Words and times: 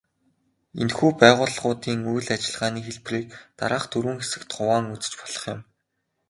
Энэхүү 0.81 1.09
байгууллагуудын 1.21 2.01
үйл 2.13 2.27
ажиллагааны 2.35 2.79
хэлбэрийг 2.85 3.29
дараах 3.59 3.85
дөрвөн 3.91 4.19
хэсэгт 4.19 4.49
хуваан 4.55 4.85
үзэж 4.93 5.13
болох 5.21 5.43
юм. 5.53 5.59